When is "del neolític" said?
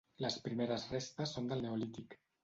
1.51-2.17